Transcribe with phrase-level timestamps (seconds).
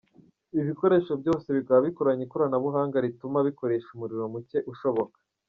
[0.53, 5.17] Ibi bikoresho byose bikaba bikoranye ikoranabuhanga rituma bikoresha umuriro mucye ushoboka.